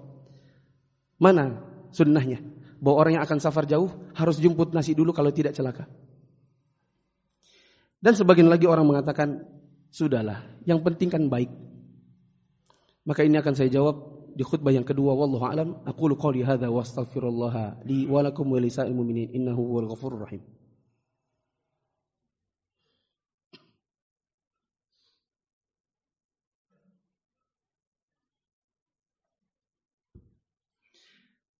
Mana 1.21 1.61
sunnahnya? 1.93 2.41
Bahwa 2.81 3.05
orang 3.05 3.19
yang 3.19 3.23
akan 3.23 3.37
safar 3.37 3.69
jauh 3.69 3.93
harus 4.17 4.41
jemput 4.41 4.73
nasi 4.73 4.97
dulu 4.97 5.13
kalau 5.13 5.29
tidak 5.29 5.53
celaka. 5.53 5.85
Dan 8.01 8.13
sebagian 8.17 8.49
lagi 8.49 8.65
orang 8.65 8.85
mengatakan, 8.85 9.45
sudahlah, 9.95 10.43
yang 10.67 10.83
penting 10.83 11.07
kan 11.07 11.31
baik. 11.31 11.47
Maka 13.07 13.23
ini 13.23 13.39
akan 13.39 13.53
saya 13.55 13.71
jawab 13.71 13.95
di 14.35 14.43
khutbah 14.43 14.75
yang 14.75 14.83
kedua 14.83 15.15
wallahu 15.15 15.47
alam 15.47 15.69
aqulu 15.87 16.19
qawli 16.19 16.43
hadza 16.43 16.67
wa 16.67 16.83
astaghfirullah 16.83 17.79
li 17.87 18.03
wa 18.03 18.19
lakum 18.19 18.51
wa 18.51 18.59
lisa'il 18.59 18.91
mu'minin 18.91 19.31
innahu 19.31 19.63
huwal 19.63 19.87
ghafurur 19.87 20.27
rahim 20.27 20.43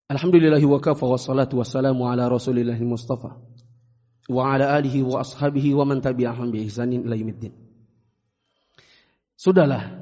Alhamdulillahi 0.06 0.70
wa 0.70 0.78
kafa 0.78 1.02
wa 1.08 1.18
salatu 1.18 1.58
wassalamu 1.58 2.06
ala 2.06 2.30
rasulillahi 2.30 2.86
mustafa 2.86 3.42
wa 4.30 4.54
ala 4.54 4.78
alihi 4.78 5.02
wa 5.02 5.26
ashabihi 5.26 5.74
wa 5.74 5.82
man 5.82 5.98
tabi'ahum 5.98 6.54
bi 6.54 6.62
ihsanin 6.70 7.02
ila 7.10 7.18
yaumiddin. 7.18 7.65
Sudahlah, 9.36 10.00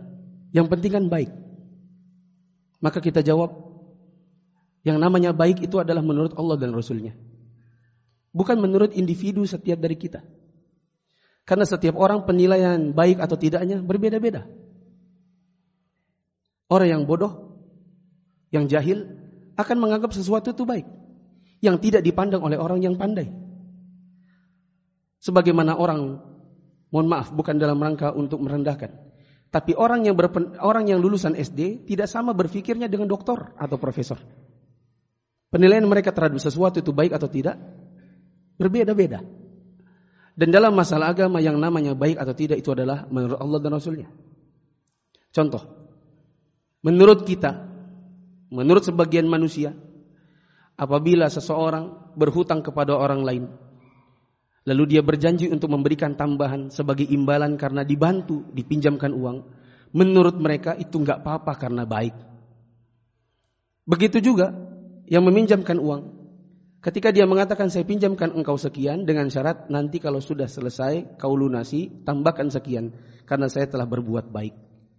yang 0.53 0.69
penting 0.69 0.93
kan 0.93 1.05
baik. 1.09 1.33
Maka 2.77 3.01
kita 3.01 3.25
jawab, 3.25 3.53
yang 4.85 4.99
namanya 4.99 5.33
baik 5.33 5.63
itu 5.63 5.79
adalah 5.79 6.05
menurut 6.05 6.37
Allah 6.37 6.59
dan 6.59 6.75
Rasulnya. 6.75 7.17
Bukan 8.33 8.57
menurut 8.61 8.93
individu 8.93 9.45
setiap 9.45 9.81
dari 9.81 9.97
kita. 9.97 10.21
Karena 11.43 11.67
setiap 11.67 11.99
orang 11.99 12.23
penilaian 12.23 12.95
baik 12.95 13.19
atau 13.19 13.35
tidaknya 13.35 13.83
berbeda-beda. 13.83 14.47
Orang 16.71 16.89
yang 16.89 17.03
bodoh, 17.03 17.59
yang 18.49 18.65
jahil, 18.65 19.05
akan 19.53 19.77
menganggap 19.77 20.15
sesuatu 20.15 20.53
itu 20.53 20.65
baik 20.65 20.87
yang 21.63 21.79
tidak 21.79 22.03
dipandang 22.03 22.41
oleh 22.43 22.59
orang 22.59 22.83
yang 22.83 22.97
pandai. 22.99 23.31
Sebagaimana 25.23 25.79
orang, 25.79 26.19
mohon 26.91 27.07
maaf, 27.07 27.31
bukan 27.31 27.55
dalam 27.55 27.79
rangka 27.79 28.11
untuk 28.11 28.43
merendahkan, 28.43 28.91
tapi 29.53 29.77
orang 29.77 30.09
yang 30.09 30.17
berpen, 30.17 30.57
orang 30.57 30.89
yang 30.89 30.97
lulusan 30.97 31.37
SD 31.37 31.85
tidak 31.85 32.09
sama 32.09 32.33
berpikirnya 32.33 32.89
dengan 32.89 33.05
doktor 33.05 33.53
atau 33.53 33.77
profesor. 33.77 34.17
Penilaian 35.53 35.85
mereka 35.85 36.09
terhadap 36.09 36.41
sesuatu 36.41 36.81
itu 36.81 36.89
baik 36.89 37.13
atau 37.13 37.29
tidak 37.29 37.61
berbeda-beda. 38.57 39.21
Dan 40.33 40.49
dalam 40.49 40.73
masalah 40.73 41.13
agama 41.13 41.37
yang 41.37 41.61
namanya 41.61 41.93
baik 41.93 42.17
atau 42.17 42.33
tidak 42.33 42.65
itu 42.65 42.73
adalah 42.73 43.05
menurut 43.13 43.37
Allah 43.37 43.59
dan 43.61 43.77
Rasulnya. 43.77 44.09
Contoh, 45.29 45.61
menurut 46.81 47.21
kita 47.21 47.69
menurut 48.49 48.85
sebagian 48.85 49.29
manusia, 49.29 49.77
apabila 50.77 51.29
seseorang 51.29 52.13
berhutang 52.17 52.65
kepada 52.65 52.97
orang 52.97 53.21
lain, 53.21 53.43
lalu 54.63 54.83
dia 54.95 55.01
berjanji 55.03 55.47
untuk 55.51 55.71
memberikan 55.71 56.15
tambahan 56.15 56.71
sebagai 56.71 57.07
imbalan 57.07 57.59
karena 57.59 57.83
dibantu, 57.83 58.47
dipinjamkan 58.51 59.11
uang, 59.11 59.37
menurut 59.95 60.39
mereka 60.39 60.75
itu 60.75 60.99
nggak 60.99 61.23
apa-apa 61.23 61.53
karena 61.59 61.83
baik. 61.83 62.15
Begitu 63.83 64.23
juga 64.23 64.55
yang 65.07 65.27
meminjamkan 65.27 65.75
uang, 65.77 66.23
Ketika 66.83 67.15
dia 67.15 67.23
mengatakan 67.23 67.71
saya 67.71 67.87
pinjamkan 67.87 68.35
engkau 68.35 68.59
sekian 68.59 69.07
dengan 69.07 69.31
syarat 69.31 69.71
nanti 69.71 70.03
kalau 70.03 70.19
sudah 70.19 70.51
selesai 70.51 71.15
kau 71.15 71.31
lunasi 71.31 71.87
tambahkan 72.03 72.51
sekian 72.51 72.91
karena 73.23 73.47
saya 73.47 73.71
telah 73.71 73.87
berbuat 73.87 74.27
baik. 74.27 74.51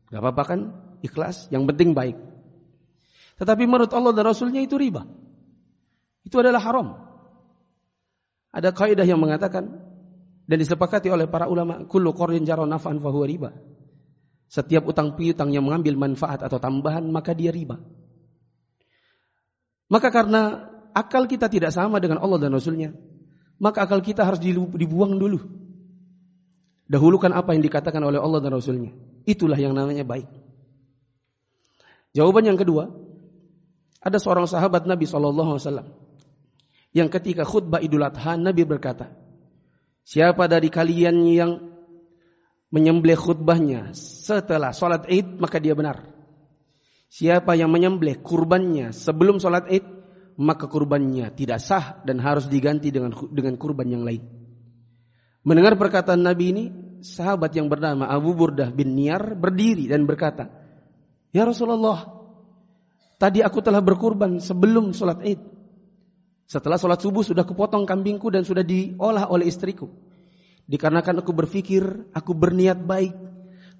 Gak 0.08 0.16
apa-apa 0.16 0.42
kan? 0.48 0.60
Ikhlas, 1.04 1.52
yang 1.52 1.68
penting 1.68 1.92
baik. 1.92 2.16
Tetapi 3.36 3.68
menurut 3.68 3.92
Allah 3.92 4.16
dan 4.16 4.24
Rasulnya 4.24 4.64
itu 4.64 4.80
riba. 4.80 5.04
Itu 6.24 6.40
adalah 6.40 6.64
haram. 6.64 7.13
Ada 8.54 8.70
kaidah 8.70 9.02
yang 9.02 9.18
mengatakan 9.18 9.66
dan 10.46 10.56
disepakati 10.62 11.10
oleh 11.10 11.26
para 11.26 11.50
ulama, 11.50 11.82
kullu 11.90 12.14
qardin 12.14 12.46
jara 12.46 12.62
naf'an 12.62 13.02
fahuwa 13.02 13.26
riba. 13.26 13.50
Setiap 14.46 14.86
utang 14.86 15.18
piutang 15.18 15.50
yang 15.50 15.66
mengambil 15.66 15.98
manfaat 15.98 16.46
atau 16.46 16.62
tambahan 16.62 17.02
maka 17.10 17.34
dia 17.34 17.50
riba. 17.50 17.82
Maka 19.90 20.08
karena 20.14 20.70
akal 20.94 21.26
kita 21.26 21.50
tidak 21.50 21.74
sama 21.74 21.98
dengan 21.98 22.22
Allah 22.22 22.38
dan 22.38 22.54
Rasulnya, 22.54 22.94
maka 23.58 23.90
akal 23.90 23.98
kita 23.98 24.22
harus 24.22 24.38
dibuang 24.38 25.18
dulu. 25.18 25.42
Dahulukan 26.86 27.34
apa 27.34 27.58
yang 27.58 27.64
dikatakan 27.64 28.04
oleh 28.06 28.22
Allah 28.22 28.38
dan 28.38 28.54
Rasulnya. 28.54 28.94
Itulah 29.26 29.58
yang 29.58 29.74
namanya 29.74 30.06
baik. 30.06 30.28
Jawaban 32.14 32.46
yang 32.46 32.60
kedua, 32.60 32.86
ada 33.98 34.18
seorang 34.20 34.46
sahabat 34.46 34.86
Nabi 34.86 35.08
SAW 35.08 36.03
yang 36.94 37.10
ketika 37.10 37.42
khutbah 37.42 37.82
Idul 37.82 38.06
Adha 38.06 38.38
Nabi 38.38 38.62
berkata, 38.62 39.10
siapa 40.06 40.46
dari 40.46 40.70
kalian 40.70 41.16
yang 41.26 41.52
menyembelih 42.70 43.18
khutbahnya 43.18 43.94
setelah 43.94 44.70
sholat 44.70 45.06
id 45.10 45.42
maka 45.42 45.58
dia 45.58 45.74
benar. 45.74 46.06
Siapa 47.10 47.54
yang 47.54 47.70
menyembelih 47.70 48.18
kurbannya 48.22 48.90
sebelum 48.90 49.38
sholat 49.38 49.70
id 49.70 49.86
maka 50.34 50.66
kurbannya 50.66 51.30
tidak 51.34 51.62
sah 51.62 52.02
dan 52.02 52.18
harus 52.18 52.50
diganti 52.50 52.90
dengan 52.90 53.14
dengan 53.30 53.54
kurban 53.54 53.86
yang 53.86 54.02
lain. 54.02 54.22
Mendengar 55.46 55.78
perkataan 55.78 56.24
Nabi 56.24 56.44
ini, 56.50 56.64
sahabat 57.04 57.54
yang 57.54 57.70
bernama 57.70 58.10
Abu 58.10 58.34
Burdah 58.34 58.74
bin 58.74 58.96
Niyar 58.98 59.38
berdiri 59.38 59.86
dan 59.86 60.08
berkata, 60.08 60.50
"Ya 61.30 61.46
Rasulullah, 61.46 62.10
tadi 63.22 63.44
aku 63.44 63.62
telah 63.62 63.84
berkurban 63.84 64.42
sebelum 64.42 64.90
sholat 64.90 65.22
Id. 65.22 65.53
Setelah 66.44 66.76
sholat 66.76 67.00
subuh 67.00 67.24
sudah 67.24 67.42
kupotong 67.48 67.88
kambingku 67.88 68.28
dan 68.28 68.44
sudah 68.44 68.60
diolah 68.60 69.28
oleh 69.32 69.48
istriku. 69.48 69.88
Dikarenakan 70.64 71.24
aku 71.24 71.32
berpikir, 71.32 71.82
aku 72.12 72.32
berniat 72.32 72.84
baik. 72.84 73.12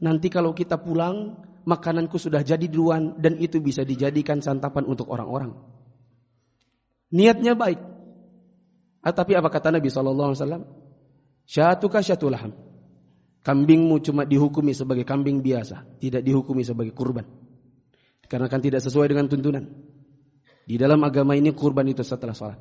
Nanti 0.00 0.28
kalau 0.28 0.52
kita 0.52 0.80
pulang, 0.80 1.38
makananku 1.64 2.20
sudah 2.20 2.44
jadi 2.44 2.64
duluan 2.68 3.16
dan 3.20 3.40
itu 3.40 3.60
bisa 3.60 3.84
dijadikan 3.84 4.40
santapan 4.40 4.84
untuk 4.88 5.08
orang-orang." 5.12 5.52
Niatnya 7.14 7.54
baik. 7.54 7.78
Ah, 9.04 9.14
tapi 9.14 9.36
apa 9.38 9.46
kata 9.52 9.70
Nabi 9.70 9.86
Wasallam? 9.86 10.66
Syatuka 11.44 12.00
syatulaham. 12.00 12.56
Kambingmu 13.44 14.00
cuma 14.00 14.24
dihukumi 14.24 14.72
sebagai 14.72 15.04
kambing 15.04 15.44
biasa, 15.44 16.00
tidak 16.00 16.24
dihukumi 16.24 16.64
sebagai 16.64 16.96
kurban. 16.96 17.28
Karena 18.24 18.48
kan 18.48 18.64
tidak 18.64 18.80
sesuai 18.80 19.12
dengan 19.12 19.28
tuntunan. 19.28 19.68
Di 20.64 20.80
dalam 20.80 21.00
agama 21.04 21.36
ini 21.36 21.52
kurban 21.52 21.84
itu 21.88 22.00
setelah 22.00 22.32
sholat. 22.32 22.60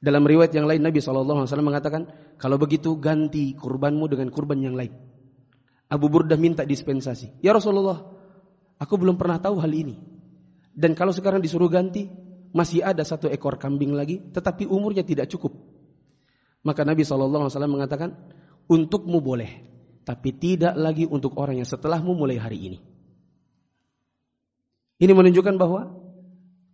Dalam 0.00 0.24
riwayat 0.24 0.52
yang 0.56 0.64
lain 0.64 0.80
Nabi 0.80 1.00
SAW 1.04 1.36
mengatakan, 1.60 2.08
kalau 2.40 2.56
begitu 2.56 2.96
ganti 2.96 3.52
kurbanmu 3.52 4.08
dengan 4.08 4.32
kurban 4.32 4.60
yang 4.64 4.72
lain. 4.72 4.96
Abu 5.92 6.08
Burdah 6.08 6.40
minta 6.40 6.64
dispensasi. 6.64 7.44
Ya 7.44 7.52
Rasulullah, 7.52 8.00
aku 8.80 8.94
belum 8.96 9.20
pernah 9.20 9.36
tahu 9.36 9.60
hal 9.60 9.72
ini. 9.76 10.00
Dan 10.72 10.96
kalau 10.96 11.12
sekarang 11.12 11.44
disuruh 11.44 11.68
ganti, 11.68 12.08
masih 12.56 12.80
ada 12.80 13.04
satu 13.04 13.28
ekor 13.28 13.60
kambing 13.60 13.92
lagi, 13.92 14.24
tetapi 14.32 14.64
umurnya 14.64 15.04
tidak 15.04 15.28
cukup. 15.28 15.52
Maka 16.64 16.80
Nabi 16.86 17.04
SAW 17.04 17.52
mengatakan, 17.68 18.16
untukmu 18.72 19.20
boleh, 19.20 19.50
tapi 20.08 20.32
tidak 20.32 20.80
lagi 20.80 21.04
untuk 21.04 21.36
orang 21.36 21.60
yang 21.60 21.68
setelahmu 21.68 22.16
mulai 22.16 22.40
hari 22.40 22.58
ini. 22.72 22.78
Ini 25.00 25.12
menunjukkan 25.12 25.56
bahwa 25.60 25.99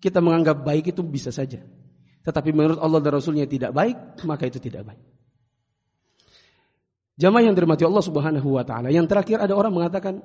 kita 0.07 0.23
menganggap 0.23 0.63
baik 0.63 0.95
itu 0.95 1.03
bisa 1.03 1.35
saja. 1.35 1.59
Tetapi 2.23 2.55
menurut 2.55 2.79
Allah 2.79 3.03
dan 3.03 3.19
Rasulnya 3.19 3.43
tidak 3.51 3.75
baik, 3.75 4.23
maka 4.23 4.47
itu 4.47 4.63
tidak 4.63 4.87
baik. 4.87 5.03
Jamaah 7.19 7.51
yang 7.51 7.55
dirahmati 7.59 7.83
Allah 7.83 8.05
Subhanahu 8.07 8.49
wa 8.55 8.63
taala. 8.63 8.95
Yang 8.95 9.11
terakhir 9.11 9.43
ada 9.43 9.59
orang 9.59 9.75
mengatakan, 9.75 10.23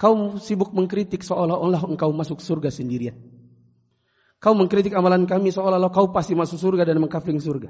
kau 0.00 0.40
sibuk 0.40 0.72
mengkritik 0.72 1.20
seolah-olah 1.20 1.84
engkau 1.84 2.08
masuk 2.16 2.40
surga 2.40 2.72
sendirian. 2.72 3.18
Kau 4.40 4.56
mengkritik 4.56 4.96
amalan 4.96 5.28
kami 5.28 5.52
seolah-olah 5.52 5.92
kau 5.92 6.08
pasti 6.14 6.32
masuk 6.32 6.56
surga 6.56 6.88
dan 6.88 6.96
mengkafling 6.96 7.42
surga. 7.42 7.68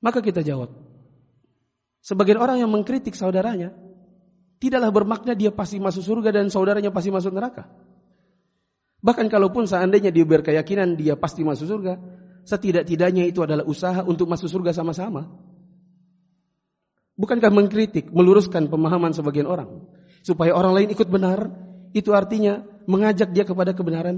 Maka 0.00 0.24
kita 0.24 0.40
jawab. 0.40 0.72
Sebagian 2.04 2.40
orang 2.40 2.60
yang 2.60 2.68
mengkritik 2.68 3.16
saudaranya, 3.16 3.72
tidaklah 4.60 4.92
bermakna 4.92 5.32
dia 5.32 5.48
pasti 5.50 5.80
masuk 5.80 6.04
surga 6.04 6.30
dan 6.36 6.52
saudaranya 6.52 6.92
pasti 6.92 7.08
masuk 7.08 7.32
neraka. 7.32 7.64
Bahkan 9.04 9.28
kalaupun 9.28 9.68
seandainya 9.68 10.08
dia 10.08 10.24
berkeyakinan 10.24 10.96
dia 10.96 11.12
pasti 11.12 11.44
masuk 11.44 11.68
surga, 11.68 12.00
setidak-tidaknya 12.48 13.28
itu 13.28 13.44
adalah 13.44 13.68
usaha 13.68 14.00
untuk 14.00 14.32
masuk 14.32 14.48
surga 14.48 14.72
sama-sama. 14.72 15.28
Bukankah 17.14 17.52
mengkritik, 17.52 18.08
meluruskan 18.10 18.66
pemahaman 18.72 19.12
sebagian 19.12 19.44
orang 19.44 19.84
supaya 20.24 20.56
orang 20.56 20.72
lain 20.72 20.88
ikut 20.96 21.06
benar, 21.12 21.52
itu 21.92 22.16
artinya 22.16 22.64
mengajak 22.88 23.28
dia 23.30 23.44
kepada 23.44 23.76
kebenaran. 23.76 24.16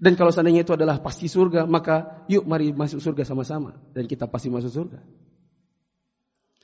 Dan 0.00 0.16
kalau 0.16 0.32
seandainya 0.32 0.64
itu 0.64 0.72
adalah 0.72 1.02
pasti 1.02 1.28
surga, 1.28 1.68
maka 1.68 2.24
yuk 2.30 2.46
mari 2.48 2.72
masuk 2.72 3.04
surga 3.04 3.26
sama-sama. 3.26 3.76
Dan 3.92 4.08
kita 4.08 4.24
pasti 4.30 4.48
masuk 4.48 4.72
surga. 4.72 5.02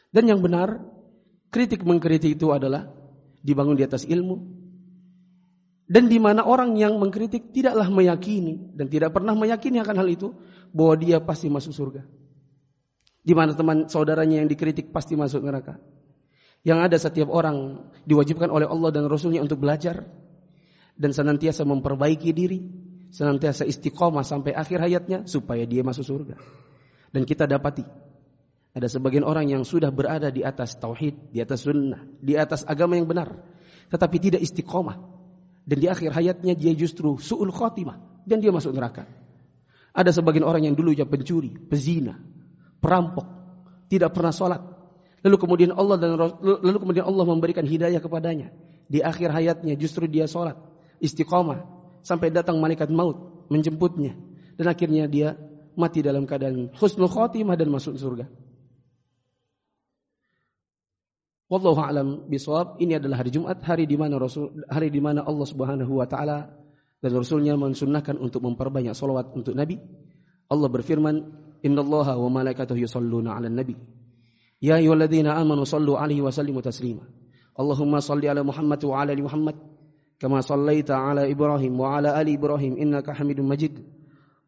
Dan 0.09 0.25
yang 0.31 0.41
benar, 0.41 0.81
kritik 1.53 1.85
mengkritik 1.85 2.41
itu 2.41 2.49
adalah 2.49 2.89
dibangun 3.45 3.77
di 3.77 3.85
atas 3.85 4.09
ilmu. 4.09 4.56
Dan 5.87 6.11
di 6.11 6.19
mana 6.19 6.43
orang 6.43 6.75
yang 6.75 6.99
mengkritik 6.99 7.55
tidaklah 7.55 7.87
meyakini 7.87 8.75
dan 8.75 8.91
tidak 8.91 9.15
pernah 9.15 9.39
meyakini 9.39 9.79
akan 9.79 9.97
hal 10.03 10.09
itu 10.11 10.35
bahwa 10.75 10.95
dia 10.99 11.23
pasti 11.23 11.47
masuk 11.47 11.71
surga. 11.71 12.03
Di 13.23 13.35
mana 13.35 13.55
teman 13.55 13.87
saudaranya 13.87 14.43
yang 14.43 14.51
dikritik 14.51 14.91
pasti 14.91 15.15
masuk 15.15 15.47
neraka. 15.47 15.79
Yang 16.67 16.79
ada 16.91 16.97
setiap 16.99 17.29
orang 17.31 17.87
diwajibkan 18.03 18.51
oleh 18.51 18.67
Allah 18.67 18.91
dan 18.91 19.07
Rasulnya 19.07 19.39
untuk 19.39 19.63
belajar 19.63 20.03
dan 20.99 21.15
senantiasa 21.15 21.63
memperbaiki 21.63 22.35
diri 22.35 22.59
senantiasa 23.17 23.65
istiqomah 23.65 24.27
sampai 24.27 24.53
akhir 24.53 24.83
hayatnya 24.83 25.25
supaya 25.31 25.63
dia 25.65 25.87
masuk 25.87 26.05
surga. 26.05 26.37
Dan 27.15 27.23
kita 27.23 27.47
dapati 27.47 27.87
ada 28.77 28.93
sebagian 28.93 29.25
orang 29.25 29.49
yang 29.49 29.65
sudah 29.65 29.89
berada 29.89 30.29
di 30.29 30.45
atas 30.45 30.77
tauhid, 30.77 31.33
di 31.33 31.41
atas 31.41 31.65
sunnah, 31.65 32.05
di 32.21 32.37
atas 32.37 32.67
agama 32.69 33.01
yang 33.01 33.09
benar, 33.09 33.33
tetapi 33.89 34.17
tidak 34.21 34.45
istiqomah. 34.45 35.16
Dan 35.67 35.83
di 35.83 35.91
akhir 35.91 36.15
hayatnya 36.15 36.55
dia 36.55 36.71
justru 36.79 37.19
su'ul 37.19 37.51
khotimah 37.51 38.23
dan 38.23 38.39
dia 38.39 38.55
masuk 38.55 38.71
neraka. 38.71 39.11
Ada 39.91 40.15
sebagian 40.15 40.47
orang 40.47 40.63
yang 40.71 40.79
dulunya 40.79 41.03
pencuri, 41.03 41.51
pezina, 41.51 42.15
perampok, 42.79 43.27
tidak 43.91 44.15
pernah 44.15 44.31
sholat. 44.31 44.63
Lalu 45.27 45.37
kemudian 45.43 45.71
Allah 45.75 45.99
dan 45.99 46.15
lalu 46.15 46.79
kemudian 46.79 47.03
Allah 47.03 47.25
memberikan 47.27 47.67
hidayah 47.67 47.99
kepadanya. 47.99 48.55
Di 48.87 49.03
akhir 49.03 49.35
hayatnya 49.35 49.75
justru 49.75 50.07
dia 50.07 50.31
sholat, 50.31 50.55
istiqomah, 51.03 51.67
sampai 52.07 52.31
datang 52.31 52.63
malaikat 52.63 52.87
maut 52.87 53.51
menjemputnya 53.51 54.15
dan 54.55 54.67
akhirnya 54.71 55.11
dia 55.11 55.35
mati 55.75 56.01
dalam 56.01 56.23
keadaan 56.25 56.71
husnul 56.79 57.11
khotimah 57.11 57.59
dan 57.59 57.75
masuk 57.75 57.99
surga. 57.99 58.31
Wallahu 61.47 61.79
alam 61.79 62.09
bisawab. 62.27 62.83
Ini 62.83 62.99
adalah 62.99 63.23
hari 63.23 63.31
Jumat, 63.31 63.63
hari 63.63 63.87
di 63.87 63.95
mana 63.95 64.19
Rasul 64.19 64.67
hari 64.67 64.91
di 64.91 64.99
mana 64.99 65.23
Allah 65.23 65.47
Subhanahu 65.47 65.93
wa 65.95 66.07
taala 66.11 66.51
dan 66.99 67.13
Rasulnya 67.15 67.55
mensunnahkan 67.55 68.19
untuk 68.19 68.43
memperbanyak 68.43 68.99
solawat 68.99 69.31
untuk 69.31 69.55
Nabi. 69.55 69.79
Allah 70.51 70.67
berfirman, 70.67 71.23
"Innallaha 71.63 72.19
wa 72.19 72.27
malaikatahu 72.35 72.83
yusalluna 72.83 73.39
'alan 73.39 73.55
nabi." 73.55 73.79
Ya 74.59 74.83
ayyuhalladzina 74.83 75.39
amanu 75.39 75.63
sallu 75.63 75.95
'alaihi 75.95 76.19
wa 76.19 76.35
sallimu 76.35 76.67
taslima. 76.67 77.07
Allahumma 77.55 78.03
salli 78.03 78.27
ala 78.27 78.43
Muhammad 78.43 78.83
wa 78.83 78.95
ala 78.99 79.15
ali 79.15 79.23
Muhammad 79.23 79.57
kama 80.19 80.43
sallaita 80.43 80.99
ala 80.99 81.31
Ibrahim 81.31 81.79
wa 81.79 81.95
ala 81.95 82.19
ali 82.19 82.35
Ibrahim 82.35 82.75
innaka 82.75 83.15
Hamidum 83.15 83.47
Majid. 83.47 83.87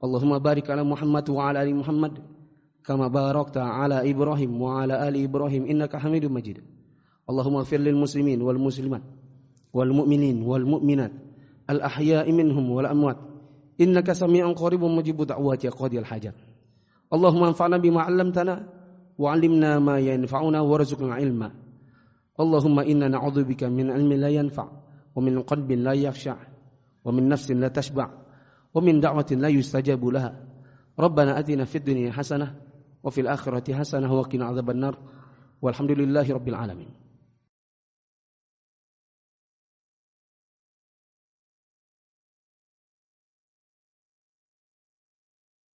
Allahumma 0.02 0.42
barik 0.42 0.66
ala 0.66 0.82
Muhammad 0.82 1.30
wa 1.30 1.46
ala 1.46 1.62
ali 1.62 1.78
Muhammad 1.78 2.18
kama 2.82 3.06
barakta 3.06 3.62
ala 3.62 4.02
Ibrahim 4.02 4.50
wa 4.58 4.82
ala 4.82 4.98
ali 4.98 5.22
Ibrahim 5.22 5.70
innaka 5.70 6.02
Hamidum 6.02 6.34
Majid. 6.34 6.77
Allahumma 7.28 7.64
fir 7.68 7.78
lil 7.78 7.94
muslimin 7.94 8.40
wal 8.40 8.56
muslimat 8.56 9.04
wal 9.76 9.92
mu'minin 9.92 10.40
wal 10.48 10.64
mu'minat 10.64 11.12
al 11.68 11.84
ahya'i 11.84 12.32
minhum 12.32 12.72
wal 12.72 12.88
amwat. 12.88 13.20
Innaka 13.78 14.16
sami'un 14.16 14.56
qaribun 14.56 14.96
mujibu 14.96 15.28
da'wati 15.28 15.68
ya 15.68 15.72
qadiyal 15.76 16.08
hajat. 16.08 16.34
Allahumma 17.12 17.52
anfa'na 17.52 17.76
bima 17.78 18.02
'allamtana 18.08 18.64
wa 19.20 19.28
'allimna 19.30 19.76
ma 19.78 20.00
yanfa'una 20.00 20.64
warzuqna 20.64 21.20
ilma. 21.20 21.52
Allahumma 22.38 22.88
inna 22.88 23.12
na'udzubika 23.12 23.68
min 23.68 23.92
ilmin 23.92 24.18
la 24.18 24.30
yanfa' 24.32 24.68
wa 25.14 25.20
min 25.20 25.44
qalbin 25.44 25.84
la 25.84 25.92
yakhsha' 25.94 26.38
wa 27.04 27.10
min 27.12 27.28
nafsin 27.28 27.60
la 27.60 27.68
tashba' 27.68 28.08
wa 28.72 28.80
min 28.80 29.04
da'watin 29.04 29.38
la 29.38 29.52
yustajabu 29.52 30.10
laha. 30.10 30.32
Rabbana 30.98 31.36
atina 31.36 31.68
fid 31.68 31.84
dunya 31.84 32.10
hasanah 32.10 32.56
wa 33.04 33.10
fil 33.12 33.28
akhirati 33.28 33.70
hasanah 33.76 34.10
wa 34.10 34.26
qina 34.26 34.50
adzabannar 34.50 34.98
walhamdulillahi 35.62 36.34
rabbil 36.34 36.58
alamin. 36.58 36.90